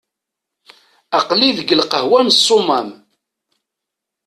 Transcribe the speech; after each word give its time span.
Aql-i 1.19 1.49
deg 1.57 1.69
lqahwa 1.81 2.19
n 2.27 2.35
Ṣumam. 2.47 2.89